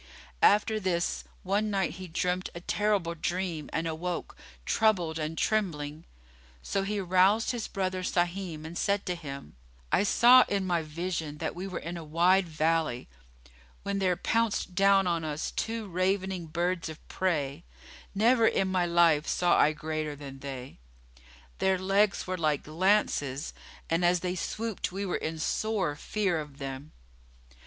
After 0.41 0.79
this, 0.79 1.25
one 1.43 1.69
night 1.69 1.91
he 1.91 2.07
dreamt 2.07 2.49
a 2.55 2.61
terrible 2.61 3.13
dream 3.13 3.69
and 3.71 3.85
awoke, 3.87 4.35
troubled 4.65 5.19
and 5.19 5.37
trembling. 5.37 6.05
So 6.63 6.81
he 6.81 6.97
aroused 6.97 7.51
his 7.51 7.67
brother 7.67 8.01
Sahim 8.01 8.65
and 8.65 8.75
said 8.75 9.05
to 9.05 9.13
him, 9.15 9.55
"I 9.91 10.01
saw 10.01 10.43
in 10.47 10.65
my 10.65 10.81
vision 10.81 11.37
that 11.37 11.53
we 11.53 11.67
were 11.67 11.77
in 11.77 11.97
a 11.97 12.03
wide 12.03 12.47
valley, 12.47 13.09
when 13.83 13.99
there 13.99 14.15
pounced 14.15 14.73
down 14.73 15.05
on 15.05 15.23
us 15.23 15.51
two 15.51 15.87
ravening 15.87 16.47
birds 16.47 16.89
of 16.89 17.07
prey, 17.07 17.63
never 18.15 18.47
in 18.47 18.69
my 18.69 18.87
life 18.87 19.27
saw 19.27 19.59
I 19.59 19.71
greater 19.71 20.15
than 20.15 20.39
they; 20.39 20.79
their 21.59 21.77
legs 21.77 22.25
were 22.25 22.39
like 22.39 22.65
lances, 22.65 23.53
and 23.87 24.03
as 24.03 24.21
they 24.21 24.33
swooped 24.33 24.91
we 24.91 25.05
were 25.05 25.17
in 25.17 25.37
sore 25.37 25.95
fear 25.95 26.39
of 26.39 26.57
them." 26.57 26.91